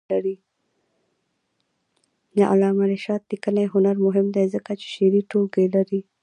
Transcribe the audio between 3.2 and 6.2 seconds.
لیکنی هنر مهم دی ځکه چې شعري ټولګې لري.